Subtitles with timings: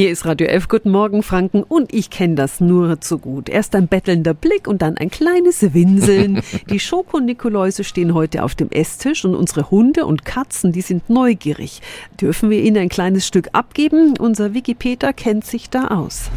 [0.00, 0.68] Hier ist Radio F.
[0.68, 1.64] Guten Morgen, Franken.
[1.64, 3.48] Und ich kenne das nur zu gut.
[3.48, 6.40] Erst ein bettelnder Blick und dann ein kleines Winseln.
[6.70, 11.82] Die Schoko-Nikoläuse stehen heute auf dem Esstisch und unsere Hunde und Katzen, die sind neugierig.
[12.20, 14.14] Dürfen wir ihnen ein kleines Stück abgeben?
[14.20, 16.30] Unser Wikipedia kennt sich da aus.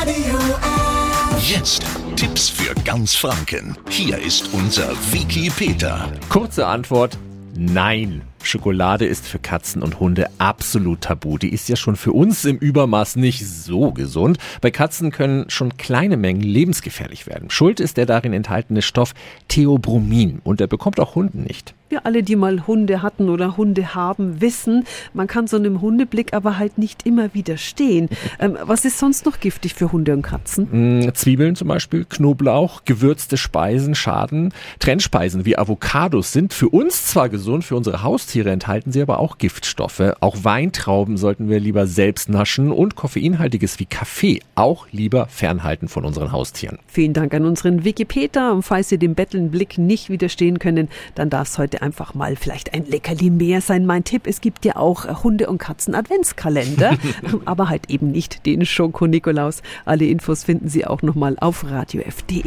[0.00, 1.52] Radio F.
[1.52, 1.86] Jetzt
[2.16, 3.78] Tipps für ganz Franken.
[3.90, 6.10] Hier ist unser Wiki Peter.
[6.28, 7.16] Kurze Antwort:
[7.54, 8.22] Nein.
[8.46, 11.38] Schokolade ist für Katzen und Hunde absolut tabu.
[11.38, 14.38] Die ist ja schon für uns im Übermaß nicht so gesund.
[14.60, 17.50] Bei Katzen können schon kleine Mengen lebensgefährlich werden.
[17.50, 19.14] Schuld ist der darin enthaltene Stoff
[19.48, 21.74] Theobromin und der bekommt auch Hunden nicht.
[21.92, 26.32] Wir alle, die mal Hunde hatten oder Hunde haben, wissen, man kann so einem Hundeblick
[26.32, 28.08] aber halt nicht immer widerstehen.
[28.38, 31.00] Ähm, was ist sonst noch giftig für Hunde und Katzen?
[31.04, 34.54] Mm, Zwiebeln zum Beispiel, Knoblauch, gewürzte Speisen schaden.
[34.78, 39.38] Trennspeisen wie Avocados sind für uns zwar gesund, für unsere Haustiere enthalten sie aber auch
[39.38, 40.14] Giftstoffe.
[40.20, 46.04] Auch Weintrauben sollten wir lieber selbst naschen und koffeinhaltiges wie Kaffee auch lieber fernhalten von
[46.04, 46.78] unseren Haustieren.
[46.86, 48.52] Vielen Dank an unseren Wikipedia.
[48.52, 52.74] Und falls Sie dem Bettelnblick nicht widerstehen können, dann darf es heute einfach mal vielleicht
[52.74, 53.86] ein Leckerli mehr sein.
[53.86, 56.96] Mein Tipp, es gibt ja auch Hunde- und Katzen-Adventskalender,
[57.44, 59.62] aber halt eben nicht den Schoko-Nikolaus.
[59.84, 62.42] Alle Infos finden Sie auch nochmal auf radiof.de.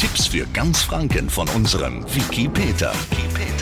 [0.00, 2.92] Tipps für ganz Franken von unserem Wiki Peter.